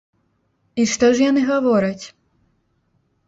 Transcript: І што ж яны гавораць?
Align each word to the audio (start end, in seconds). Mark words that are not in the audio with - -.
І 0.83 0.85
што 0.93 1.09
ж 1.19 1.27
яны 1.29 1.43
гавораць? 1.49 2.05